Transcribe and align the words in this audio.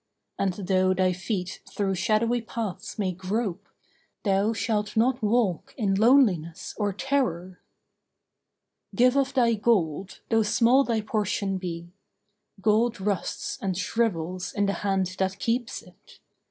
And 0.39 0.53
though 0.53 0.95
thy 0.95 1.13
feet 1.13 1.61
through 1.69 1.93
shadowy 1.93 2.41
paths 2.41 2.97
may 2.97 3.11
grope, 3.11 3.69
Thou 4.23 4.51
shalt 4.51 4.97
not 4.97 5.21
walk 5.21 5.75
in 5.77 5.93
loneliness 5.93 6.73
or 6.79 6.91
terror. 6.91 7.61
Give 8.95 9.15
of 9.15 9.35
thy 9.35 9.53
gold, 9.53 10.21
though 10.31 10.41
small 10.41 10.83
thy 10.83 11.01
portion 11.01 11.59
be. 11.59 11.93
Gold 12.61 12.99
rusts 12.99 13.59
and 13.61 13.77
shrivels 13.77 14.51
in 14.53 14.65
the 14.65 14.73
hand 14.81 15.05
that 15.19 15.37
keeps 15.37 15.83
it. 15.83 16.17